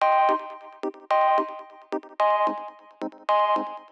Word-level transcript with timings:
Thank 0.00 0.40
you. 3.68 3.87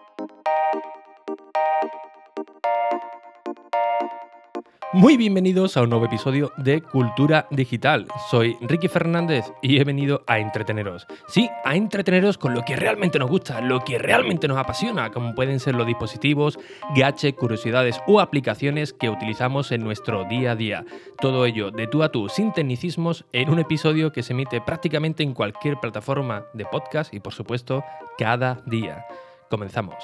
Muy 4.93 5.17
bienvenidos 5.17 5.77
a 5.77 5.83
un 5.83 5.91
nuevo 5.91 6.07
episodio 6.07 6.53
de 6.57 6.81
Cultura 6.81 7.49
Digital. 7.51 8.07
Soy 8.31 8.57
Ricky 8.61 8.87
Fernández 8.87 9.45
y 9.61 9.79
he 9.79 9.85
venido 9.85 10.23
a 10.29 10.39
entreteneros. 10.39 11.09
Sí, 11.27 11.51
a 11.65 11.75
entreteneros 11.75 12.39
con 12.39 12.55
lo 12.55 12.63
que 12.63 12.77
realmente 12.77 13.19
nos 13.19 13.29
gusta, 13.29 13.61
lo 13.61 13.81
que 13.81 13.99
realmente 13.99 14.47
nos 14.47 14.57
apasiona, 14.57 15.11
como 15.11 15.35
pueden 15.35 15.59
ser 15.59 15.75
los 15.75 15.89
dispositivos, 15.89 16.59
gadgets, 16.95 17.37
curiosidades 17.37 18.01
o 18.07 18.21
aplicaciones 18.21 18.93
que 18.93 19.11
utilizamos 19.11 19.73
en 19.73 19.83
nuestro 19.83 20.25
día 20.25 20.53
a 20.53 20.57
día. 20.57 20.85
Todo 21.21 21.47
ello 21.47 21.73
de 21.73 21.89
tú 21.89 22.05
a 22.05 22.13
tú, 22.13 22.29
sin 22.29 22.53
tecnicismos, 22.53 23.25
en 23.33 23.51
un 23.51 23.59
episodio 23.59 24.13
que 24.13 24.23
se 24.23 24.35
emite 24.35 24.61
prácticamente 24.61 25.25
en 25.25 25.35
cualquier 25.35 25.81
plataforma 25.81 26.45
de 26.55 26.65
podcast 26.65 27.13
y 27.13 27.19
por 27.19 27.35
supuesto 27.35 27.85
cada 28.19 28.63
día. 28.67 29.05
Comenzamos. 29.51 29.97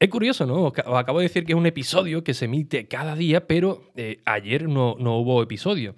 Es 0.00 0.10
curioso, 0.10 0.46
¿no? 0.46 0.62
Os 0.62 0.78
acabo 0.78 1.18
de 1.18 1.24
decir 1.24 1.44
que 1.44 1.52
es 1.52 1.58
un 1.58 1.66
episodio 1.66 2.22
que 2.22 2.32
se 2.32 2.44
emite 2.44 2.86
cada 2.86 3.16
día, 3.16 3.48
pero 3.48 3.90
eh, 3.96 4.20
ayer 4.26 4.68
no, 4.68 4.92
hubo 4.94 5.42
episodio. 5.42 5.96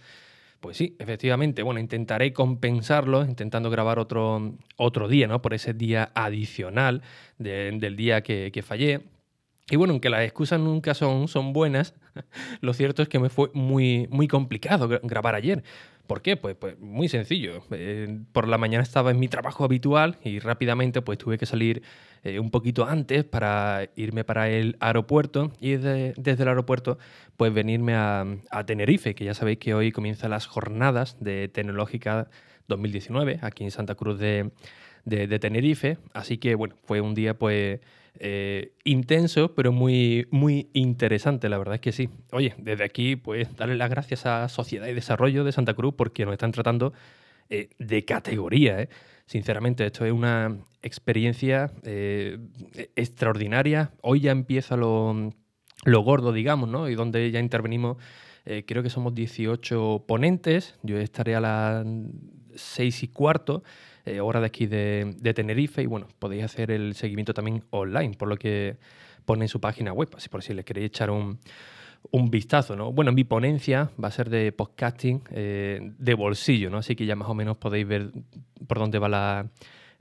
Pues 0.61 0.79
sí, 0.79 0.97
efectivamente. 0.99 1.63
Bueno, 1.63 1.81
intentaré 1.81 2.33
compensarlo 2.33 3.25
intentando 3.27 3.69
grabar 3.69 3.99
otro, 3.99 4.55
otro 4.77 5.07
día, 5.07 5.27
¿no? 5.27 5.43
Por 5.43 5.53
ese 5.53 5.75
día 5.75 6.11
adicional 6.15 7.03
del 7.37 7.97
día 7.97 8.23
que, 8.23 8.51
que, 8.53 8.63
fallé. 8.63 9.03
Y 9.71 9.77
bueno, 9.77 9.93
aunque 9.93 10.09
las 10.09 10.23
excusas 10.23 10.59
nunca 10.61 10.95
son, 10.95 11.29
son 11.29 11.53
buenas, 11.53 11.95
lo 12.63 12.73
cierto 12.73 13.03
es 13.03 13.09
que 13.09 13.19
me 13.19 13.29
fue 13.29 13.51
muy, 13.53 14.07
muy 14.11 14.29
complicado 14.29 14.89
grabar 15.03 15.35
ayer. 15.35 15.63
¿Por 16.11 16.23
qué? 16.23 16.37
Pues, 16.37 16.57
pues 16.57 16.77
muy 16.81 17.09
sencillo. 17.09 17.63
Eh, 17.71 18.19
por 18.33 18.49
la 18.49 18.59
mañana 18.59 18.83
estaba 18.83 19.13
en 19.13 19.21
mi 19.21 19.29
trabajo 19.29 19.63
habitual 19.63 20.19
y 20.25 20.41
rápidamente 20.41 21.03
pues 21.03 21.19
tuve 21.19 21.39
que 21.39 21.47
salir 21.47 21.85
eh, 22.25 22.41
un 22.41 22.51
poquito 22.51 22.85
antes 22.85 23.23
para 23.23 23.89
irme 23.95 24.25
para 24.25 24.49
el 24.49 24.77
aeropuerto 24.81 25.53
y 25.61 25.77
desde 25.77 26.43
el 26.43 26.49
aeropuerto 26.49 26.99
pues 27.37 27.55
venirme 27.55 27.95
a, 27.95 28.27
Tenerife, 28.67 29.15
que 29.15 29.25
ya 29.25 29.35
sabéis 29.35 29.59
que 29.59 29.73
hoy 29.73 29.93
comienzan 29.93 30.33
las 30.33 30.47
jornadas 30.47 31.17
de 31.21 31.47
Tecnológica 31.47 32.29
2019 32.67 33.39
aquí 33.43 33.63
en 33.63 33.71
Santa 33.71 33.95
Cruz 33.95 34.19
de, 34.19 34.51
de 35.05 35.39
Tenerife. 35.39 35.99
Así 36.13 36.39
que 36.39 36.57
bueno, 36.57 36.75
fue 36.87 37.01
un 37.01 37.15
día 37.15 37.39
pues 37.39 37.79
eh, 38.19 38.73
intenso, 38.85 39.55
pero 39.55 39.73
muy, 39.73 40.27
muy 40.31 40.69
interesante, 40.73 41.49
la 41.49 41.59
verdad 41.59 41.77
es 41.77 41.81
que 41.81 41.93
sí. 41.93 42.09
Oye, 42.33 42.55
desde 42.59 42.85
aquí, 42.85 43.17
pues 43.17 43.55
darle 43.57 43.77
las 43.77 43.91
gracias 43.91 44.27
a 44.27 44.49
Sociedad 44.49 44.89
y 44.89 44.95
Desarrollo 44.95 45.45
de 45.45 45.53
Santa 45.53 45.75
Cruz 45.75 45.95
porque 45.97 46.25
nos 46.25 46.33
están 46.33 46.53
tratando 46.53 46.93
eh, 47.49 47.71
de 47.79 48.05
categoría. 48.05 48.83
¿eh? 48.83 48.89
Sinceramente, 49.27 49.87
esto 49.87 50.05
es 50.05 50.13
una 50.13 50.59
experiencia 50.83 51.73
extraordinaria. 52.97 53.93
Hoy 54.03 54.21
ya 54.21 54.33
empieza 54.33 54.77
lo, 54.77 55.33
lo, 55.85 56.01
gordo, 56.03 56.33
digamos, 56.33 56.69
¿no? 56.69 56.89
Y 56.89 56.95
donde 56.95 57.31
ya 57.31 57.39
intervenimos, 57.39 57.99
creo 58.67 58.83
que 58.83 58.91
somos 58.91 59.15
18 59.15 60.05
ponentes. 60.09 60.79
Yo 60.83 60.99
estaré 60.99 61.37
a 61.37 61.41
las 61.41 61.87
6 62.55 63.03
y 63.03 63.09
cuarto. 63.09 63.63
Eh, 64.05 64.21
hora 64.21 64.41
de 64.41 64.47
aquí 64.47 64.67
de, 64.67 65.33
Tenerife 65.35 65.83
y 65.83 65.87
bueno, 65.87 66.09
podéis 66.19 66.45
hacer 66.45 66.71
el 66.71 66.95
seguimiento 66.95 67.35
también 67.35 67.65
online, 67.71 68.15
por 68.17 68.29
lo 68.29 68.37
que 68.37 68.79
pone 69.25 69.45
en 69.45 69.49
su 69.49 69.61
página 69.61 69.93
web, 69.93 70.09
así 70.17 70.29
por 70.29 70.43
si 70.43 70.55
le 70.55 70.65
queréis 70.65 70.87
echar 70.87 71.11
un, 71.11 71.39
vistazo, 72.31 72.77
¿no? 72.77 72.93
Bueno, 72.93 73.13
mi 73.13 73.25
ponencia 73.25 73.91
va 74.03 74.09
a 74.09 74.11
ser 74.11 74.31
de 74.31 74.53
podcasting 74.53 75.23
eh, 75.33 75.93
de 75.99 76.15
bolsillo, 76.15 76.71
¿no? 76.71 76.79
Así 76.79 76.97
que 76.97 77.05
ya 77.05 77.15
más 77.15 77.29
o 77.29 77.35
menos 77.35 77.59
podéis 77.59 77.87
ver 77.87 78.11
por 78.67 78.79
dónde 78.79 78.99
va 78.99 79.09
la, 79.11 79.51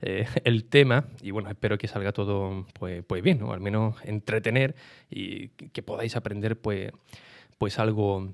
eh, 0.02 0.26
el 0.44 0.64
tema 0.64 1.04
y 1.20 1.30
bueno, 1.30 1.50
espero 1.50 1.76
que 1.76 1.86
salga 1.86 2.12
todo 2.12 2.66
pues, 2.78 3.04
pues 3.04 3.22
bien, 3.22 3.38
¿no? 3.38 3.52
Al 3.52 3.60
menos 3.60 3.96
entretener 4.04 4.74
y 5.10 5.48
que 5.48 5.82
podáis 5.82 6.16
aprender 6.16 6.58
pues, 6.58 6.90
pues 7.58 7.78
algo, 7.78 8.32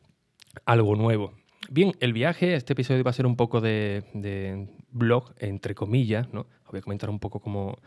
algo 0.65 0.95
nuevo. 0.95 1.33
Bien, 1.71 1.93
el 2.01 2.13
viaje, 2.13 2.55
este 2.55 2.75
episodio 2.75 3.03
va 3.03 3.11
a 3.11 3.15
ser 3.15 3.27
un 3.27 3.37
poco 3.37 3.61
de, 3.61 4.69
blog, 4.91 5.35
entre 5.39 5.75
comillas, 5.75 6.33
¿no? 6.33 6.47
Os 6.65 6.71
voy 6.71 6.79
a 6.79 6.83
comentar 6.83 7.11
un 7.11 7.19
poco 7.19 7.41
cómo, 7.41 7.79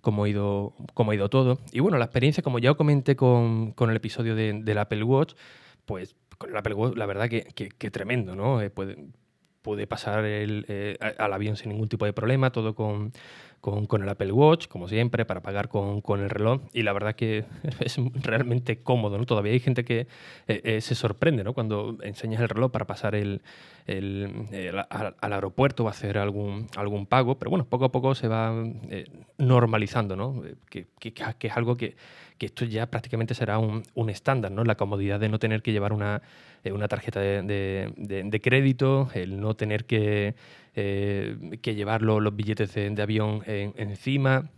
cómo, 0.00 0.24
ha, 0.24 0.28
ido, 0.28 0.74
cómo 0.94 1.12
ha 1.12 1.14
ido 1.14 1.28
todo. 1.30 1.58
Y 1.72 1.80
bueno, 1.80 1.98
la 1.98 2.04
experiencia, 2.04 2.42
como 2.42 2.58
ya 2.58 2.72
os 2.72 2.76
comenté 2.76 3.16
con, 3.16 3.74
el 3.78 3.96
episodio 3.96 4.34
del 4.34 4.78
Apple 4.78 5.02
Watch, 5.04 5.34
pues 5.86 6.14
con 6.38 6.50
el 6.50 6.56
Apple 6.56 6.74
Watch, 6.74 6.96
la 6.96 7.06
verdad 7.06 7.28
que, 7.28 7.44
que, 7.44 7.90
tremendo, 7.90 8.36
¿no? 8.36 8.60
Eh, 8.60 8.70
puede, 8.70 9.86
pasar 9.86 10.24
el, 10.24 10.66
eh, 10.68 10.96
al 11.18 11.32
avión 11.32 11.56
sin 11.56 11.70
ningún 11.70 11.88
tipo 11.88 12.04
de 12.04 12.12
problema, 12.12 12.50
todo 12.50 12.74
con, 12.74 13.12
con, 13.62 14.02
el 14.02 14.08
Apple 14.08 14.32
Watch, 14.32 14.66
como 14.66 14.88
siempre, 14.88 15.24
para 15.24 15.40
pagar 15.40 15.68
con, 15.68 16.20
el 16.20 16.30
reloj. 16.30 16.62
Y 16.72 16.82
la 16.82 16.92
verdad 16.92 17.14
que 17.14 17.44
es 17.80 17.96
realmente 18.14 18.82
cómodo, 18.82 19.16
¿no? 19.16 19.24
Todavía 19.24 19.52
hay 19.52 19.60
gente 19.60 19.84
que 19.84 20.08
eh, 20.48 20.60
eh, 20.64 20.80
se 20.80 20.96
sorprende, 20.96 21.44
¿no? 21.44 21.52
Cuando 21.52 21.96
enseñas 22.02 22.42
el 22.42 22.48
reloj 22.48 22.72
para 22.72 22.88
pasar 22.88 23.14
el, 23.14 23.40
al, 23.86 25.32
aeropuerto 25.32 25.84
o 25.84 25.88
hacer 25.88 26.18
algún, 26.18 26.66
algún 26.76 27.06
pago. 27.06 27.38
Pero 27.38 27.50
bueno, 27.50 27.64
poco 27.64 27.84
a 27.84 27.92
poco 27.92 28.16
se 28.16 28.26
va 28.26 28.52
eh, 28.90 29.04
normalizando, 29.38 30.16
¿no? 30.16 30.42
Que, 30.68 30.88
es 31.40 31.56
algo 31.56 31.76
que, 31.76 31.94
esto 32.40 32.64
ya 32.64 32.86
prácticamente 32.86 33.34
será 33.34 33.60
un, 33.60 34.10
estándar, 34.10 34.50
¿no? 34.50 34.64
La 34.64 34.74
comodidad 34.74 35.20
de 35.20 35.28
no 35.28 35.38
tener 35.38 35.62
que 35.62 35.70
llevar 35.70 35.92
una, 35.92 36.20
una 36.64 36.88
tarjeta 36.88 37.20
de, 37.20 37.92
de 37.96 38.40
crédito, 38.40 39.08
el 39.14 39.40
no 39.40 39.54
tener 39.54 39.84
que 39.84 40.34
eh, 40.74 41.58
que 41.62 41.74
llevar 41.74 42.02
los, 42.02 42.34
billetes 42.34 42.74
de, 42.74 43.02
avión 43.02 43.42
encima. 43.46 44.50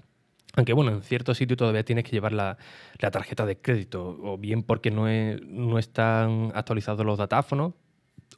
Aunque 0.56 0.72
bueno, 0.72 0.92
en 0.92 1.02
ciertos 1.02 1.38
sitios 1.38 1.58
todavía 1.58 1.84
tienes 1.84 2.04
que 2.04 2.12
llevar 2.12 2.32
la, 2.32 2.58
tarjeta 2.98 3.44
de 3.46 3.56
crédito, 3.56 4.18
o 4.22 4.38
bien 4.38 4.62
porque 4.62 4.90
no, 4.90 5.06
no 5.46 5.78
están 5.78 6.52
actualizados 6.54 7.04
los 7.04 7.18
datáfonos, 7.18 7.74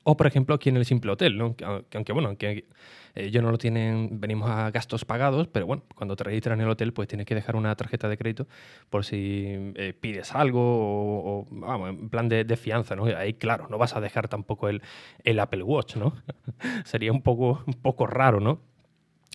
o, 0.02 0.16
por 0.16 0.26
ejemplo, 0.26 0.54
aquí 0.54 0.68
en 0.68 0.76
el 0.76 0.84
simple 0.84 1.12
hotel, 1.12 1.36
¿no? 1.36 1.56
aunque, 1.92 2.12
bueno, 2.12 2.28
aunque 2.28 2.66
ellos 3.14 3.42
no 3.42 3.50
lo 3.50 3.58
tienen, 3.58 4.20
venimos 4.20 4.50
a 4.50 4.70
gastos 4.70 5.04
pagados, 5.04 5.48
pero 5.48 5.66
bueno, 5.66 5.82
cuando 5.94 6.16
te 6.16 6.24
registras 6.24 6.54
en 6.54 6.60
el 6.60 6.68
hotel, 6.68 6.92
pues 6.92 7.08
tienes 7.08 7.26
que 7.26 7.34
dejar 7.34 7.56
una 7.56 7.74
tarjeta 7.74 8.08
de 8.08 8.18
crédito 8.18 8.46
por 8.90 9.04
si 9.04 9.72
eh, 9.74 9.94
pides 9.98 10.34
algo 10.34 10.60
o, 10.60 11.46
vamos, 11.50 11.90
en 11.90 12.08
plan 12.10 12.28
de, 12.28 12.56
fianza, 12.56 12.94
¿no? 12.94 13.04
Ahí, 13.04 13.34
claro, 13.34 13.68
no 13.70 13.78
vas 13.78 13.96
a 13.96 14.00
dejar 14.00 14.28
tampoco 14.28 14.68
el, 14.68 14.82
el 15.24 15.40
Apple 15.40 15.62
Watch, 15.62 15.96
¿no? 15.96 16.14
Sería 16.84 17.10
un 17.10 17.22
poco, 17.22 17.62
un 17.66 17.74
poco 17.74 18.06
raro, 18.06 18.40
¿no? 18.40 18.60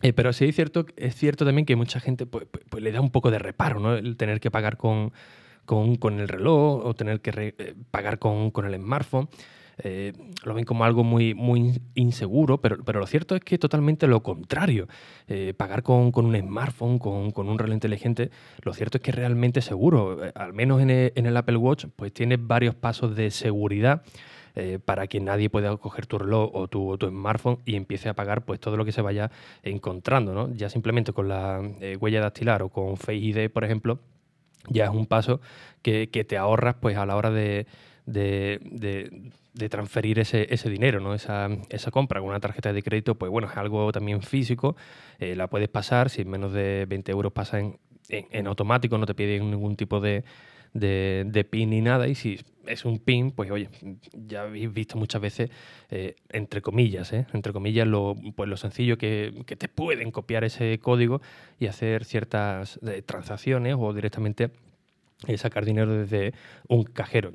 Eh, 0.04 0.14
pero 0.14 0.34
sí 0.34 0.46
es 0.46 0.56
cierto, 0.56 0.86
es 0.96 1.16
cierto 1.16 1.46
también 1.46 1.66
que 1.66 1.76
mucha 1.76 2.00
gente 2.00 2.26
pues, 2.26 2.46
pues, 2.50 2.64
pues, 2.70 2.84
le 2.84 2.92
da 2.92 3.02
un 3.02 3.12
poco 3.12 3.30
de 3.32 3.40
reparo, 3.40 3.80
¿no? 3.80 3.96
El 3.96 4.18
tener 4.18 4.40
que 4.40 4.50
pagar 4.50 4.78
con, 4.78 5.12
con, 5.66 6.20
el 6.20 6.28
reloj 6.28 6.86
o 6.86 6.94
tener 6.94 7.22
que 7.22 7.56
eh, 7.58 7.76
pagar 7.92 8.20
con, 8.20 8.52
con 8.52 8.66
el 8.66 8.76
smartphone. 8.76 9.30
Eh, 9.84 10.14
lo 10.44 10.54
ven 10.54 10.66
como 10.66 10.84
algo 10.84 11.04
muy, 11.04 11.34
muy 11.34 11.82
inseguro, 11.96 12.60
pero, 12.60 12.84
pero 12.84 13.00
lo 13.00 13.08
cierto 13.08 13.36
es 13.36 13.42
que 13.42 13.56
es 13.56 13.60
totalmente 13.60 14.08
lo 14.08 14.22
contrario. 14.24 14.88
Eh, 15.28 15.54
pagar 15.56 15.84
con, 15.84 16.12
un 16.14 16.40
smartphone, 16.40 17.00
con, 17.00 17.50
un 17.50 17.60
reloj 17.60 17.74
inteligente, 17.74 18.32
lo 18.62 18.74
cierto 18.74 18.98
es 18.98 19.04
que 19.04 19.12
es 19.12 19.16
realmente 19.16 19.62
seguro. 19.62 20.26
Eh, 20.26 20.32
al 20.36 20.54
menos 20.54 20.82
en 20.82 20.90
el, 20.90 21.38
Apple 21.38 21.58
Watch, 21.58 21.86
pues 21.96 22.14
tiene 22.14 22.38
varios 22.38 22.76
pasos 22.76 23.16
de 23.16 23.32
seguridad. 23.32 24.04
para 24.84 25.08
que 25.08 25.22
nadie 25.22 25.50
pueda 25.50 25.78
coger 25.78 26.06
tu 26.08 26.18
reloj 26.18 26.52
o 26.54 26.68
tu, 26.68 26.98
smartphone 27.00 27.60
y 27.66 27.76
empiece 27.76 28.10
a 28.10 28.14
pagar 28.14 28.44
pues 28.44 28.60
todo 28.60 28.76
lo 28.76 28.84
que 28.84 28.92
se 28.92 29.02
vaya 29.02 29.32
encontrando, 29.64 30.34
¿no? 30.34 30.54
Ya 30.54 30.70
simplemente 30.70 31.14
con 31.14 31.30
la 31.30 31.62
huella 32.00 32.20
dactilar 32.20 32.62
o 32.62 32.70
con 32.70 32.98
Face 32.98 33.16
ID, 33.16 33.50
por 33.50 33.64
ejemplo, 33.64 34.00
ya 34.68 34.86
es 34.86 34.92
un 34.92 35.06
paso 35.06 35.40
que, 35.82 36.10
que 36.10 36.26
te 36.26 36.38
ahorras 36.38 36.76
pues 36.82 36.98
a 36.98 37.06
la 37.06 37.16
hora 37.16 37.32
de, 37.32 37.66
de, 38.06 39.32
transferir 39.70 40.20
ese, 40.20 40.70
dinero, 40.70 41.00
¿no? 41.00 41.14
Esa, 41.14 41.50
compra 41.92 42.20
con 42.20 42.30
una 42.30 42.40
tarjeta 42.40 42.74
de 42.74 42.84
crédito, 42.84 43.16
pues 43.16 43.32
bueno, 43.32 43.50
es 43.50 43.58
algo 43.58 43.92
también 43.92 44.22
físico, 44.22 44.76
eh, 45.20 45.36
la 45.36 45.48
puedes 45.48 45.70
pasar, 45.70 46.10
si 46.10 46.26
menos 46.26 46.54
de 46.54 46.86
20 46.88 47.12
euros 47.12 47.32
pasa 47.32 47.60
en, 47.60 48.48
automático, 48.48 48.98
no 48.98 49.06
te 49.06 49.14
piden 49.14 49.52
ningún 49.52 49.76
tipo 49.76 50.00
de, 50.00 50.24
PIN 51.50 51.70
ni 51.70 51.82
nada, 51.82 52.08
y 52.08 52.16
si 52.16 52.40
es 52.68 52.86
un 52.86 53.00
PIN, 53.00 53.32
pues 53.32 53.52
oye, 53.52 53.70
ya 54.14 54.44
habéis 54.44 54.72
visto 54.72 54.98
muchas 54.98 55.22
veces, 55.22 55.50
eh, 55.90 56.16
entre 56.30 56.62
comillas, 56.62 57.12
¿eh? 57.14 57.26
entre 57.34 57.54
comillas, 57.54 57.88
lo, 57.88 58.16
pues 58.36 58.50
lo 58.50 58.58
sencillo 58.58 58.98
que, 58.98 59.44
que, 59.46 59.56
te 59.56 59.68
pueden 59.68 60.12
copiar 60.12 60.44
ese 60.44 60.80
código 60.80 61.22
y 61.60 61.68
hacer 61.68 62.06
ciertas 62.06 62.80
transacciones 63.06 63.76
o 63.78 63.94
directamente 63.94 64.52
sacar 65.38 65.66
dinero 65.66 65.92
desde 65.92 66.34
un 66.68 66.84
cajero. 66.84 67.32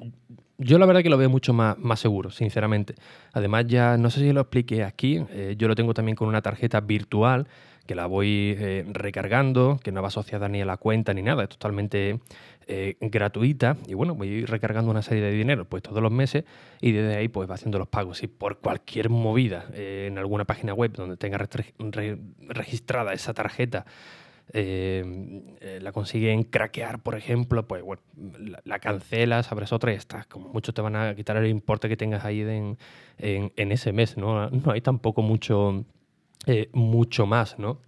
Yo 0.59 0.79
la 0.79 0.87
verdad 0.87 1.03
que 1.03 1.11
lo 1.11 1.19
veo 1.19 1.29
mucho 1.29 1.53
más, 1.53 1.77
más 1.79 2.00
seguro, 2.00 2.31
sinceramente. 2.31 2.94
Además 3.33 3.67
ya, 3.67 3.99
no 3.99 4.09
sé 4.09 4.21
si 4.21 4.33
lo 4.33 4.41
expliqué 4.41 4.85
aquí, 4.85 5.23
eh, 5.31 5.55
yo 5.59 5.69
lo 5.69 5.75
tengo 5.75 5.93
también 5.93 6.17
con 6.17 6.29
una 6.29 6.41
tarjeta 6.41 6.81
virtual 6.81 7.47
que 7.87 7.94
la 7.94 8.06
voy 8.06 8.56
eh, 8.59 8.85
recargando, 8.88 9.79
que 9.83 9.93
no 9.93 10.00
va 10.00 10.09
asociada 10.09 10.49
ni 10.49 10.62
a 10.62 10.65
la 10.65 10.79
cuenta 10.79 11.12
ni 11.12 11.23
nada, 11.23 11.44
es 11.44 11.50
totalmente 11.50 12.21
eh, 12.67 12.97
gratuita 13.00 13.77
y 13.87 13.94
bueno, 13.94 14.15
voy 14.15 14.44
recargando 14.44 14.91
una 14.91 15.03
serie 15.03 15.23
de 15.23 15.31
dinero 15.31 15.67
pues 15.67 15.85
todos 15.85 16.03
los 16.03 16.11
meses 16.11 16.44
y 16.81 16.91
desde 16.91 17.17
ahí 17.17 17.29
pues 17.29 17.49
va 17.49 17.55
haciendo 17.55 17.79
los 17.79 17.87
pagos. 17.87 18.23
Y 18.23 18.27
por 18.27 18.59
cualquier 18.59 19.11
movida 19.11 19.67
en 19.75 20.17
alguna 20.17 20.47
página 20.47 20.73
web 20.73 20.93
donde 20.94 21.19
tenga 21.19 21.38
registrada 21.38 23.12
esa 23.12 23.35
tarjeta 23.35 23.85
eh, 24.53 25.43
eh, 25.61 25.81
la 25.83 25.91
consiguen 25.91 26.45
craquear, 26.45 27.01
por 27.01 27.17
ejemplo, 27.17 27.67
pues 27.67 27.83
bueno, 27.83 28.03
la, 28.65 28.79
cancelas, 28.79 29.51
abres 29.51 29.73
otra 29.73 29.93
y 29.93 29.97
estás. 29.97 30.27
Como 30.27 30.49
muchos 30.49 30.75
te 30.75 30.83
van 30.83 30.95
a 30.95 31.15
quitar 31.15 31.37
el 31.37 31.49
importe 31.49 31.89
que 31.89 31.97
tengas 31.97 32.25
ahí 32.25 32.43
en, 32.43 32.77
ese 33.19 33.93
mes, 33.93 34.17
¿no? 34.17 34.49
No 34.51 34.73
hay 34.73 34.81
tampoco 34.81 35.23
mucho, 35.23 35.85
eh, 36.47 36.69
mucho 36.73 37.27
más, 37.27 37.59
¿no? 37.59 37.81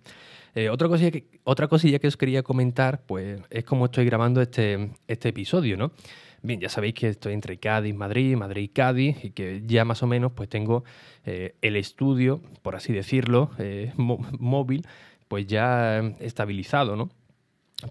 otra, 0.72 0.88
cosilla 0.88 1.12
que, 1.12 1.28
otra 1.44 1.68
cosilla 1.68 2.00
que 2.00 2.08
os 2.08 2.16
quería 2.16 2.42
comentar, 2.42 3.02
pues 3.06 3.40
es 3.48 3.62
como 3.62 3.84
estoy 3.84 4.04
grabando 4.06 4.42
este, 4.42 4.90
este 5.06 5.28
episodio, 5.28 5.76
¿no? 5.76 5.92
Bien, 6.42 6.58
ya 6.58 6.68
sabéis 6.68 6.94
que 6.94 7.08
estoy 7.10 7.34
entre 7.34 7.58
Cádiz, 7.58 7.94
Madrid, 7.94 8.34
Madrid 8.34 8.62
y 8.62 8.68
Cádiz 8.68 9.24
y 9.24 9.30
que 9.30 9.62
ya 9.64 9.84
más 9.84 10.02
o 10.02 10.08
menos 10.08 10.32
pues 10.32 10.48
tengo 10.48 10.82
el 11.24 11.76
estudio, 11.76 12.40
por 12.62 12.74
así 12.74 12.92
decirlo, 12.92 13.52
móvil 13.96 14.84
pues 15.28 15.46
ya 15.46 15.98
estabilizado, 16.20 16.96
¿no? 16.96 17.10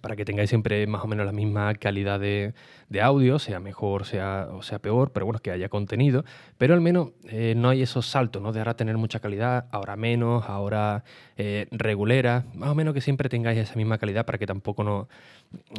Para 0.01 0.18
que 0.18 0.25
tengáis 0.25 0.50
siempre 0.50 0.86
más 0.86 1.01
o 1.06 1.07
menos 1.07 1.25
la 1.25 1.31
misma 1.31 1.74
calidad 1.75 2.19
de, 2.19 2.54
audio, 3.01 3.39
sea 3.39 3.62
mejor 3.62 4.06
sea, 4.06 4.50
o 4.51 4.62
sea 4.62 4.80
peor, 4.80 5.12
pero 5.13 5.25
bueno, 5.25 5.39
que 5.39 5.50
haya 5.50 5.69
contenido. 5.69 6.25
Pero 6.57 6.74
al 6.74 6.81
menos 6.81 7.12
eh, 7.30 7.54
no 7.56 7.69
hay 7.69 7.84
esos 7.84 8.06
saltos, 8.06 8.42
¿no? 8.42 8.51
De 8.51 8.60
ahora 8.60 8.75
tener 8.75 8.98
mucha 8.98 9.22
calidad, 9.22 9.68
ahora 9.72 9.95
menos, 9.95 10.44
ahora 10.50 11.06
eh, 11.38 11.68
regulera. 11.72 12.44
Más 12.54 12.69
o 12.69 12.75
menos 12.75 12.94
que 12.94 13.00
siempre 13.00 13.30
tengáis 13.30 13.60
esa 13.60 13.75
misma 13.75 13.98
calidad 13.98 14.25
para 14.25 14.38
que 14.38 14.45
tampoco 14.45 14.83
no, 14.83 15.07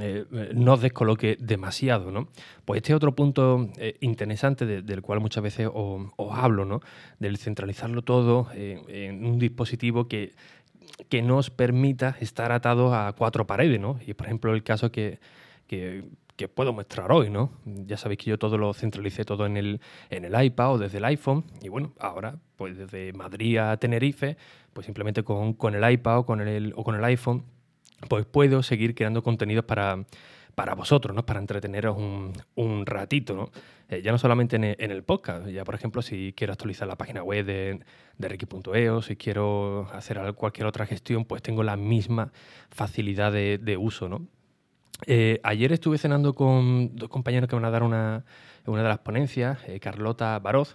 eh, 0.00 0.24
no 0.54 0.72
os 0.72 0.80
descoloque 0.80 1.36
demasiado, 1.38 2.10
¿no? 2.10 2.28
Pues 2.64 2.78
este 2.78 2.94
otro 2.94 3.14
punto 3.14 3.68
interesante 4.00 4.64
del 4.64 5.02
cual 5.02 5.20
muchas 5.20 5.42
veces 5.42 5.68
os, 5.70 6.10
hablo, 6.30 6.64
¿no? 6.64 6.80
Del 7.18 7.36
centralizarlo 7.36 8.00
todo 8.00 8.48
en 8.54 9.26
un 9.26 9.38
dispositivo 9.38 10.08
que 10.08 10.32
que 11.08 11.22
nos 11.22 11.50
permita 11.50 12.16
estar 12.20 12.52
atados 12.52 12.92
a 12.94 13.12
cuatro 13.16 13.46
paredes, 13.46 13.80
¿no? 13.80 13.98
Y 14.06 14.14
por 14.14 14.26
ejemplo 14.26 14.54
el 14.54 14.62
caso 14.62 14.90
que, 14.90 15.18
puedo 16.54 16.72
mostrar 16.72 17.10
hoy, 17.12 17.30
¿no? 17.30 17.50
Ya 17.64 17.96
sabéis 17.96 18.20
que 18.20 18.30
yo 18.30 18.38
todo 18.38 18.58
lo 18.58 18.72
centralicé 18.72 19.24
todo 19.24 19.46
en 19.46 19.56
el, 19.56 19.80
en 20.10 20.24
el 20.24 20.44
iPad 20.44 20.72
o 20.72 20.78
desde 20.78 20.98
el 20.98 21.04
iPhone 21.04 21.44
y 21.62 21.68
bueno, 21.68 21.92
ahora 21.98 22.36
pues 22.56 22.76
desde 22.76 23.12
Madrid 23.12 23.58
a 23.58 23.76
Tenerife, 23.76 24.36
pues 24.72 24.84
simplemente 24.86 25.22
con, 25.22 25.52
con 25.54 25.74
el 25.74 25.90
iPad 25.90 26.18
o 26.18 26.26
con 26.26 26.40
el, 26.40 26.72
o 26.76 26.84
con 26.84 26.94
el 26.94 27.04
iPhone, 27.04 27.44
pues 28.08 28.24
puedo 28.26 28.62
seguir 28.62 28.94
creando 28.94 29.22
contenidos 29.22 29.64
para, 29.64 30.04
para 30.58 30.74
vosotros, 30.74 31.14
¿no? 31.14 31.24
Para 31.24 31.38
entreteneros 31.38 31.96
un, 31.96 32.84
ratito, 32.84 33.36
¿no? 33.36 33.50
Eh, 33.88 34.02
ya 34.02 34.10
no 34.10 34.18
solamente 34.18 34.56
en 34.56 34.90
el, 34.90 35.04
podcast, 35.04 35.46
ya 35.46 35.62
por 35.62 35.76
ejemplo, 35.76 36.02
si 36.02 36.34
quiero 36.36 36.52
actualizar 36.52 36.88
la 36.88 36.96
página 36.96 37.22
web 37.22 37.46
de, 37.46 37.78
de 38.18 38.28
Ricky.eo, 38.28 39.00
si 39.00 39.14
quiero 39.14 39.88
hacer 39.92 40.20
cualquier 40.34 40.66
otra 40.66 40.84
gestión, 40.84 41.24
pues 41.26 41.42
tengo 41.42 41.62
la 41.62 41.76
misma 41.76 42.32
facilidad 42.70 43.30
de, 43.30 43.76
uso, 43.78 44.08
¿no? 44.08 44.26
Eh, 45.06 45.38
ayer 45.44 45.72
estuve 45.72 45.96
cenando 45.96 46.34
con 46.34 46.96
dos 46.96 47.08
compañeros 47.08 47.48
que 47.48 47.54
van 47.54 47.64
a 47.64 47.70
dar 47.70 47.84
una, 47.84 48.24
una 48.66 48.82
de 48.82 48.88
las 48.88 48.98
ponencias, 48.98 49.60
eh, 49.68 49.78
Carlota 49.78 50.40
Baroz, 50.40 50.74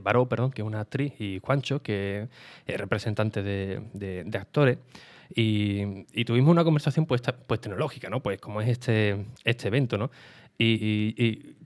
Baró, 0.00 0.28
perdón, 0.28 0.52
que 0.52 0.62
es 0.62 0.66
una 0.66 0.78
actriz, 0.78 1.12
y 1.20 1.40
Juancho, 1.42 1.82
que 1.82 2.28
es 2.66 2.78
representante 2.78 3.42
de, 3.42 3.82
de 3.92 4.38
actores. 4.38 4.78
Y, 5.34 6.24
tuvimos 6.24 6.50
una 6.50 6.64
conversación 6.64 7.06
pues, 7.06 7.22
pues 7.46 7.60
tecnológica, 7.60 8.10
¿no? 8.10 8.22
Pues 8.22 8.40
como 8.40 8.60
es 8.60 8.68
este, 8.68 9.26
este 9.44 9.68
evento, 9.68 9.98
¿no? 9.98 10.10
Y, 10.58 11.56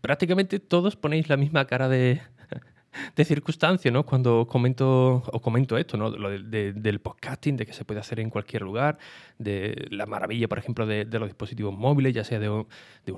prácticamente 0.00 0.60
todos 0.60 0.96
ponéis 0.96 1.28
la 1.28 1.36
misma 1.36 1.66
cara 1.66 1.88
de, 1.88 2.22
de 3.16 3.24
circunstancia, 3.24 3.90
¿no? 3.90 4.04
Cuando 4.06 4.46
comento, 4.46 5.22
os 5.30 5.42
comento 5.42 5.76
esto, 5.76 5.96
¿no? 5.96 6.10
Lo 6.10 6.30
del 6.30 7.00
podcasting, 7.00 7.56
de 7.56 7.66
que 7.66 7.72
se 7.72 7.84
puede 7.84 8.00
hacer 8.00 8.20
en 8.20 8.30
cualquier 8.30 8.62
lugar, 8.62 8.98
de 9.38 9.86
la 9.90 10.06
maravilla, 10.06 10.48
por 10.48 10.58
ejemplo, 10.58 10.86
de, 10.86 11.04
los 11.04 11.28
dispositivos 11.28 11.76
móviles, 11.76 12.14
ya 12.14 12.24
sea 12.24 12.38
de, 12.38 12.48
un 12.48 12.66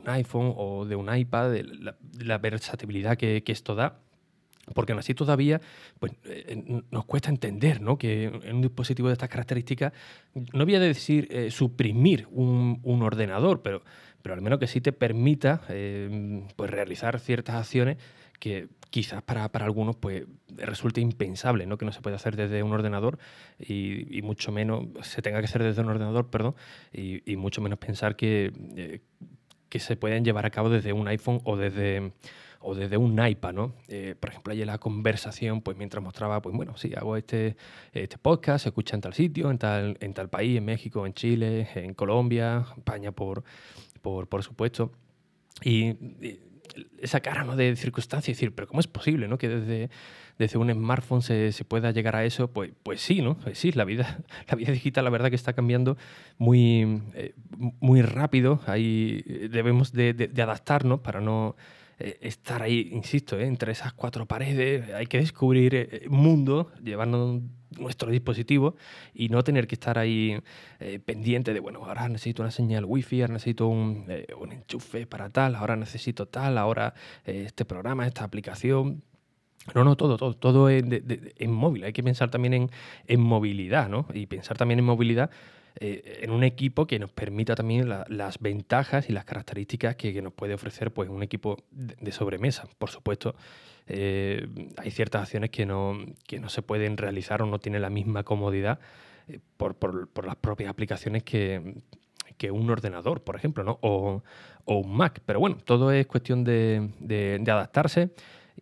iPhone 0.06 0.54
o 0.56 0.84
de 0.84 0.96
un 0.96 1.14
iPad, 1.14 1.52
de 1.52 1.94
la, 2.24 2.38
versatilidad 2.38 3.16
que, 3.16 3.42
que, 3.44 3.52
esto 3.52 3.74
da 3.74 4.00
porque 4.74 4.92
aún 4.92 5.00
así 5.00 5.14
todavía 5.14 5.60
pues, 5.98 6.12
eh, 6.24 6.82
nos 6.90 7.04
cuesta 7.04 7.30
entender 7.30 7.80
¿no? 7.80 7.98
que 7.98 8.24
en 8.24 8.56
un 8.56 8.62
dispositivo 8.62 9.08
de 9.08 9.14
estas 9.14 9.28
características, 9.28 9.92
no 10.52 10.64
voy 10.64 10.74
a 10.74 10.80
decir 10.80 11.28
eh, 11.30 11.50
suprimir 11.50 12.26
un, 12.30 12.80
ordenador, 13.02 13.62
pero, 13.62 13.82
pero 14.22 14.34
al 14.34 14.42
menos 14.42 14.58
que 14.58 14.66
sí 14.66 14.80
te 14.80 14.92
permita 14.92 15.62
eh, 15.68 16.44
pues, 16.56 16.70
realizar 16.70 17.18
ciertas 17.18 17.56
acciones 17.56 17.98
que 18.38 18.68
quizás 18.90 19.22
para, 19.22 19.44
algunos 19.44 19.96
pues, 19.96 20.24
resulte 20.56 21.00
impensable, 21.00 21.66
¿no? 21.66 21.78
que 21.78 21.84
no 21.84 21.92
se 21.92 22.00
puede 22.00 22.16
hacer 22.16 22.36
desde 22.36 22.62
un 22.62 22.72
ordenador 22.72 23.18
y, 23.58 24.20
mucho 24.22 24.52
menos 24.52 24.86
se 25.02 25.22
tenga 25.22 25.38
que 25.40 25.46
hacer 25.46 25.62
desde 25.62 25.82
un 25.82 25.88
ordenador, 25.88 26.30
perdón, 26.30 26.54
y, 26.92 27.36
mucho 27.36 27.60
menos 27.60 27.78
pensar 27.78 28.16
que, 28.16 29.00
que 29.68 29.78
se 29.78 29.96
pueden 29.96 30.24
llevar 30.24 30.46
a 30.46 30.50
cabo 30.50 30.70
desde 30.70 30.92
un 30.92 31.06
iPhone 31.08 31.40
o 31.44 31.56
desde 31.56 32.12
o 32.60 32.74
desde 32.74 32.96
un 32.98 33.18
iPad, 33.24 33.54
¿no? 33.54 33.74
Eh, 33.88 34.14
por 34.20 34.30
ejemplo, 34.30 34.52
ayer 34.52 34.66
la 34.66 34.78
conversación, 34.78 35.62
pues 35.62 35.76
mientras 35.78 36.04
mostraba, 36.04 36.42
pues 36.42 36.54
bueno, 36.54 36.76
sí, 36.76 36.92
hago 36.94 37.16
este, 37.16 37.56
este 37.92 38.18
podcast, 38.18 38.64
se 38.64 38.68
escucha 38.68 38.94
en 38.94 39.00
tal 39.00 39.14
sitio, 39.14 39.50
en 39.50 39.58
tal, 39.58 39.96
en 40.00 40.12
tal 40.12 40.28
país, 40.28 40.58
en 40.58 40.66
México, 40.66 41.06
en 41.06 41.14
Chile, 41.14 41.68
en 41.74 41.94
Colombia, 41.94 42.66
España, 42.76 43.12
por, 43.12 43.44
por, 44.02 44.42
supuesto. 44.42 44.92
Y, 45.64 45.96
esa 47.00 47.20
cara 47.20 47.42
¿no? 47.44 47.56
de 47.56 47.74
circunstancia, 47.74 48.30
decir, 48.32 48.54
pero 48.54 48.68
¿cómo 48.68 48.78
es 48.78 48.86
posible 48.86 49.26
¿no? 49.26 49.38
que 49.38 49.48
desde, 49.48 49.90
desde 50.38 50.56
un 50.56 50.70
smartphone 50.70 51.22
se, 51.22 51.52
pueda 51.66 51.90
llegar 51.90 52.14
a 52.14 52.24
eso? 52.24 52.52
Pues, 52.52 52.72
pues 52.82 53.00
sí, 53.00 53.22
¿no? 53.22 53.38
Pues 53.38 53.58
sí, 53.58 53.72
la 53.72 53.84
vida, 53.84 54.20
la 54.48 54.54
vida 54.54 54.70
digital 54.70 55.04
la 55.04 55.10
verdad 55.10 55.30
que 55.30 55.36
está 55.36 55.54
cambiando 55.54 55.96
muy, 56.38 57.02
eh, 57.14 57.34
muy 57.80 58.02
rápido. 58.02 58.60
Ahí 58.66 59.22
debemos 59.50 59.92
de, 59.92 60.12
de 60.12 60.42
adaptarnos 60.42 61.00
para 61.00 61.20
no 61.20 61.56
eh, 62.02 62.18
estar 62.22 62.62
ahí, 62.62 62.88
insisto, 62.92 63.38
eh, 63.38 63.44
entre 63.44 63.72
esas 63.72 63.92
cuatro 63.92 64.24
paredes, 64.24 64.90
hay 64.94 65.06
que 65.06 65.18
descubrir 65.18 65.74
el 65.74 65.88
eh, 65.92 66.08
mundo, 66.08 66.72
llevando 66.82 67.42
nuestro 67.78 68.10
dispositivo 68.10 68.74
y 69.12 69.28
no 69.28 69.44
tener 69.44 69.66
que 69.66 69.74
estar 69.74 69.98
ahí 69.98 70.42
pendiente 71.04 71.54
de, 71.54 71.60
bueno, 71.60 71.84
ahora 71.84 72.08
necesito 72.08 72.42
una 72.42 72.50
señal 72.50 72.84
wifi, 72.84 73.20
ahora 73.20 73.34
necesito 73.34 73.68
un, 73.68 74.06
enchufe 74.50 75.06
para 75.06 75.30
tal, 75.30 75.54
ahora 75.54 75.76
necesito 75.76 76.26
tal, 76.26 76.58
ahora 76.58 76.94
este 77.24 77.64
programa, 77.64 78.08
esta 78.08 78.24
aplicación. 78.24 79.04
No, 79.74 79.84
no, 79.84 79.96
todo, 79.96 80.16
todo, 80.16 80.34
todo 80.34 80.70
en, 80.70 81.50
móvil. 81.50 81.84
Hay 81.84 81.92
que 81.92 82.02
pensar 82.02 82.30
también 82.30 82.54
en, 82.54 82.70
en 83.06 83.20
movilidad, 83.20 83.88
¿no? 83.88 84.06
Y 84.12 84.26
pensar 84.26 84.56
también 84.56 84.78
en 84.78 84.84
movilidad 84.84 85.30
eh, 85.78 86.20
en 86.22 86.30
un 86.30 86.42
equipo 86.42 86.86
que 86.86 86.98
nos 86.98 87.10
permita 87.10 87.54
también 87.54 87.88
las 87.88 88.38
ventajas 88.40 89.08
y 89.08 89.12
las 89.12 89.24
características 89.24 89.96
que, 89.96 90.20
nos 90.20 90.32
puede 90.32 90.54
ofrecer 90.54 90.92
pues, 90.92 91.08
un 91.08 91.22
equipo 91.22 91.56
de, 91.70 92.12
sobremesa. 92.12 92.68
Por 92.78 92.90
supuesto, 92.90 93.34
eh, 93.86 94.48
hay 94.76 94.90
ciertas 94.90 95.22
acciones 95.22 95.50
que 95.50 95.66
no, 95.66 95.96
que 96.26 96.40
no 96.40 96.48
se 96.48 96.62
pueden 96.62 96.96
realizar 96.96 97.42
o 97.42 97.46
no 97.46 97.60
tienen 97.60 97.82
la 97.82 97.90
misma 97.90 98.24
comodidad 98.24 98.80
eh, 99.28 99.38
por, 99.56 99.76
por, 99.76 100.26
las 100.26 100.36
propias 100.36 100.70
aplicaciones 100.70 101.22
que, 101.22 101.76
que 102.36 102.50
un 102.50 102.68
ordenador, 102.68 103.22
por 103.22 103.36
ejemplo, 103.36 103.62
¿no? 103.62 103.78
o, 103.80 104.22
o, 104.64 104.74
un 104.76 104.96
Mac. 104.96 105.22
Pero 105.24 105.38
bueno, 105.38 105.58
todo 105.64 105.92
es 105.92 106.06
cuestión 106.06 106.42
de, 106.42 106.90
de, 106.98 107.50
adaptarse. 107.50 108.10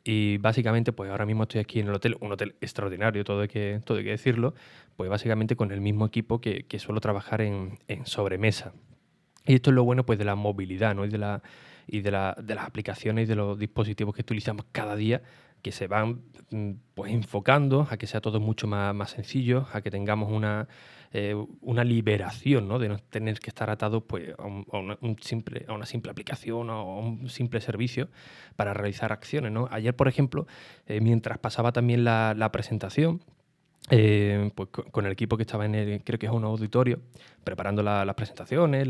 Y 0.05 0.39
básicamente, 0.39 0.93
pues 0.93 1.11
ahora 1.11 1.27
mismo 1.27 1.45
estoy 1.45 1.61
aquí 1.61 1.81
en 1.81 1.89
el 1.89 1.95
hotel, 1.95 2.17
un 2.21 2.33
hotel 2.33 2.55
extraordinario, 2.61 3.25
todo 3.25 3.43
hay 3.43 3.49
que, 3.49 3.81
todo 3.85 3.99
hay 3.99 4.05
que 4.05 4.11
decirlo, 4.11 4.55
pues 4.97 5.11
básicamente 5.11 5.57
con 5.57 5.71
el 5.71 5.81
mismo 5.81 6.07
equipo 6.07 6.41
que, 6.41 6.65
suelo 6.79 7.01
trabajar 7.01 7.41
en, 7.41 7.79
sobremesa. 8.05 8.73
Y 9.47 9.55
esto 9.55 9.71
es 9.71 9.75
lo 9.75 9.85
bueno 9.85 10.05
pues 10.05 10.19
de 10.19 10.25
la 10.25 10.35
movilidad 10.35 10.95
¿no? 10.95 11.05
y, 11.05 11.09
de, 11.09 11.19
la, 11.19 11.43
y 11.87 12.01
de, 12.01 12.11
la, 12.11 12.37
de 12.41 12.55
las 12.55 12.67
aplicaciones 12.67 13.25
y 13.25 13.27
de 13.27 13.35
los 13.35 13.59
dispositivos 13.59 14.15
que 14.15 14.23
utilizamos 14.23 14.67
cada 14.73 14.95
día 14.95 15.23
que 15.63 15.73
se 15.73 15.87
van 15.87 16.23
mm, 16.51 16.73
pues 16.95 17.13
enfocando 17.13 17.87
a 17.91 17.97
que 17.97 18.07
sea 18.07 18.21
todo 18.21 18.41
mucho 18.41 18.67
más, 18.67 18.95
más 18.95 19.11
sencillo, 19.11 19.67
a 19.73 19.81
que 19.81 19.91
tengamos 19.91 20.31
una, 20.31 20.69
eh, 21.13 21.35
una 21.63 21.85
liberación, 21.85 22.69
¿no? 22.69 22.79
de 22.79 22.89
no 22.89 22.99
tener 22.99 23.41
que 23.41 23.51
estar 23.51 23.71
atados 23.71 24.03
pues, 24.07 24.35
a, 24.39 24.45
una, 24.45 24.99
simple, 25.21 25.65
a 25.69 25.73
una 25.73 25.87
simple 25.87 26.11
aplicación 26.11 26.71
o 26.71 26.75
a 26.75 26.99
un 26.99 27.29
simple 27.31 27.61
servicio 27.61 28.09
para 28.57 28.75
realizar 28.75 29.13
acciones. 29.13 29.53
¿no? 29.53 29.69
Ayer, 29.71 29.95
por 29.95 30.09
ejemplo, 30.09 30.47
eh, 30.87 31.01
mientras 31.01 31.39
pasaba 31.39 31.73
también 31.73 32.05
la, 32.05 32.35
la 32.37 32.53
presentación, 32.53 33.23
eh, 33.91 34.51
pues 34.55 34.69
con 34.69 35.07
el 35.07 35.13
equipo 35.13 35.37
que 35.37 35.45
estaba 35.45 35.65
en 35.65 35.75
el, 35.75 36.05
creo 36.05 36.19
que 36.19 36.27
es 36.27 36.33
un 36.33 36.45
auditorio, 36.45 37.01
preparando 37.43 37.83
las 37.83 38.15
presentaciones, 38.15 38.87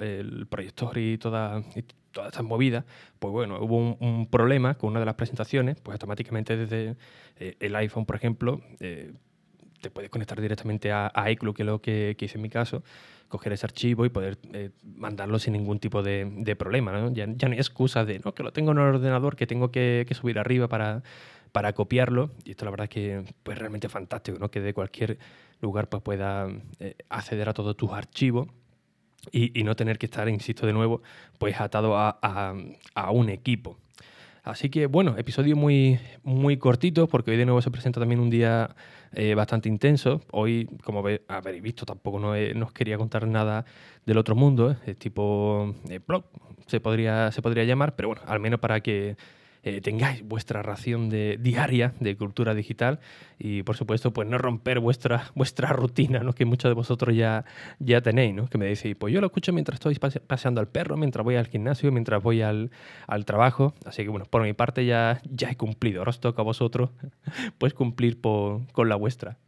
el 0.00 0.46
proyector 0.48 0.98
y, 0.98 1.18
todas 2.12 2.28
estas 2.28 2.44
movidas, 2.44 2.84
pues 3.18 3.32
bueno, 3.32 3.58
hubo 3.60 3.76
un, 3.76 4.26
problema 4.26 4.74
con 4.74 4.90
una 4.90 5.00
de 5.00 5.06
las 5.06 5.14
presentaciones, 5.14 5.80
pues 5.80 5.94
automáticamente 5.94 6.56
desde 6.56 6.96
eh, 7.38 7.56
el 7.60 7.74
iPhone, 7.76 8.06
por 8.06 8.16
ejemplo, 8.16 8.60
eh, 8.80 9.12
te 9.80 9.90
puedes 9.90 10.10
conectar 10.10 10.40
directamente 10.40 10.92
a, 10.92 11.10
a 11.12 11.30
iCloud, 11.30 11.54
que 11.54 11.62
es 11.62 11.66
lo 11.66 11.82
que, 11.82 12.16
hice 12.18 12.38
en 12.38 12.42
mi 12.42 12.48
caso, 12.48 12.84
coger 13.28 13.52
ese 13.52 13.66
archivo 13.66 14.04
y 14.06 14.10
poder 14.10 14.38
mandarlo 14.84 15.38
sin 15.38 15.54
ningún 15.54 15.80
tipo 15.80 16.02
de, 16.02 16.54
problema. 16.56 17.10
Ya, 17.12 17.26
ya, 17.28 17.48
no 17.48 17.54
hay 17.54 17.58
excusa 17.58 18.04
de 18.04 18.20
no, 18.20 18.32
que 18.34 18.42
lo 18.42 18.52
tengo 18.52 18.70
en 18.72 18.78
el 18.78 18.84
ordenador, 18.84 19.34
que 19.34 19.46
tengo 19.46 19.72
que 19.72 20.06
subir 20.12 20.38
arriba 20.38 20.68
para, 20.68 21.02
para 21.52 21.74
copiarlo. 21.74 22.30
Y 22.44 22.50
esto 22.50 22.64
la 22.64 22.70
verdad 22.72 22.84
es 22.84 22.90
que 22.90 23.24
pues, 23.42 23.58
realmente 23.58 23.88
fantástico, 23.88 24.38
¿no? 24.38 24.50
que 24.50 24.60
de 24.60 24.74
cualquier 24.74 25.18
lugar 25.60 25.88
pues, 25.88 26.02
pueda 26.02 26.48
eh, 26.80 26.96
acceder 27.08 27.48
a 27.48 27.54
todos 27.54 27.76
tus 27.76 27.92
archivos 27.92 28.48
y, 29.30 29.62
no 29.62 29.76
tener 29.76 29.98
que 29.98 30.06
estar, 30.06 30.28
insisto 30.28 30.66
de 30.66 30.72
nuevo, 30.72 31.02
pues 31.38 31.60
atado 31.60 31.96
a, 31.96 33.10
un 33.12 33.28
equipo. 33.28 33.78
Así 34.42 34.70
que 34.70 34.86
bueno, 34.86 35.16
episodio 35.16 35.54
muy, 35.54 36.00
muy 36.24 36.56
cortito 36.56 37.06
porque 37.06 37.30
hoy 37.30 37.36
de 37.36 37.44
nuevo 37.44 37.62
se 37.62 37.70
presenta 37.70 38.00
también 38.00 38.18
un 38.18 38.28
día 38.28 38.74
eh, 39.12 39.34
bastante 39.34 39.68
intenso. 39.68 40.20
Hoy, 40.32 40.68
como 40.82 41.04
habéis 41.28 41.62
visto, 41.62 41.86
tampoco 41.86 42.18
no, 42.18 42.32
os 42.66 42.72
quería 42.72 42.98
contar 42.98 43.28
nada 43.28 43.64
del 44.04 44.18
otro 44.18 44.34
mundo, 44.34 44.76
es 44.84 44.98
tipo 44.98 45.72
eh, 45.88 46.00
blog, 46.04 46.24
se 46.66 46.80
podría, 46.80 47.30
se 47.30 47.40
podría 47.40 47.62
llamar, 47.62 47.94
pero 47.94 48.08
bueno, 48.08 48.22
al 48.26 48.40
menos 48.40 48.58
para 48.58 48.80
que 48.80 49.16
eh, 49.64 49.80
tengáis 49.80 50.26
vuestra 50.26 50.60
ración 50.62 51.08
de, 51.08 51.38
diaria 51.40 51.94
de 52.00 52.16
cultura 52.16 52.52
digital 52.54 52.98
y 53.38 53.62
por 53.62 53.76
supuesto 53.76 54.12
pues 54.12 54.28
no 54.28 54.36
romper 54.38 54.80
vuestra, 54.80 55.30
vuestra 55.34 55.72
rutina, 55.72 56.20
¿no? 56.20 56.32
que 56.32 56.44
muchos 56.44 56.68
de 56.70 56.74
vosotros 56.74 57.14
ya, 57.14 57.44
ya 57.78 58.00
tenéis, 58.00 58.34
¿no? 58.34 58.48
que 58.48 58.58
me 58.58 58.66
decís, 58.66 58.96
pues 58.98 59.14
yo 59.14 59.20
lo 59.20 59.28
escucho 59.28 59.52
mientras 59.52 59.76
estoy 59.76 59.94
paseando 60.26 60.60
al 60.60 60.68
perro, 60.68 60.96
mientras 60.96 61.24
voy 61.24 61.36
al 61.36 61.46
gimnasio, 61.46 61.92
mientras 61.92 62.22
voy 62.22 62.42
al, 62.42 62.70
trabajo, 63.24 63.74
así 63.84 64.02
que 64.02 64.08
bueno, 64.08 64.26
por 64.26 64.42
mi 64.42 64.52
parte 64.52 64.84
ya, 64.84 65.20
ya 65.30 65.50
he 65.50 65.56
cumplido, 65.56 66.00
ahora 66.00 66.10
os 66.10 66.20
toca 66.20 66.42
a 66.42 66.44
vosotros 66.44 66.90
pues 67.58 67.72
cumplir 67.72 68.20
con 68.20 68.88
la 68.88 68.96
vuestra. 68.96 69.38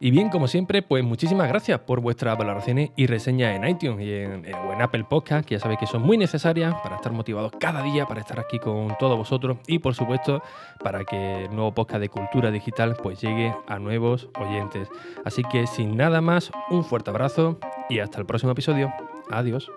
Y 0.00 0.10
bien, 0.10 0.28
como 0.28 0.48
siempre, 0.48 0.82
pues 0.82 1.04
muchísimas 1.04 1.48
gracias 1.48 1.80
por 1.80 2.00
vuestras 2.00 2.36
valoraciones 2.36 2.90
y 2.96 3.06
reseñas 3.06 3.56
en 3.56 3.68
iTunes 3.68 4.06
y 4.06 4.12
en, 4.12 4.44
Apple 4.80 5.04
Podcast, 5.04 5.46
que 5.46 5.54
ya 5.54 5.60
sabéis 5.60 5.80
que 5.80 5.86
son 5.86 6.02
muy 6.02 6.18
necesarias 6.18 6.74
para 6.82 6.96
estar 6.96 7.12
motivados 7.12 7.52
cada 7.58 7.82
día, 7.82 8.06
para 8.06 8.20
estar 8.20 8.40
aquí 8.40 8.58
con 8.58 8.96
todos 8.98 9.16
vosotros 9.16 9.56
y 9.66 9.78
por 9.78 9.94
supuesto 9.94 10.42
para 10.82 11.04
que 11.04 11.44
el 11.44 11.54
nuevo 11.54 11.72
podcast 11.72 12.00
de 12.00 12.08
cultura 12.08 12.50
digital 12.50 12.96
pues 13.02 13.20
llegue 13.20 13.54
a 13.66 13.78
nuevos 13.78 14.28
oyentes. 14.38 14.88
Así 15.24 15.42
que 15.44 15.66
sin 15.66 15.96
nada 15.96 16.20
más, 16.20 16.50
un 16.70 16.84
fuerte 16.84 17.10
abrazo 17.10 17.58
y 17.88 18.00
hasta 18.00 18.18
el 18.18 18.26
próximo 18.26 18.52
episodio. 18.52 18.92
Adiós. 19.30 19.70